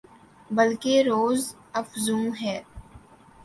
بلکہ 0.49 1.03
روزافزوں 1.07 2.23
ہے 2.41 2.57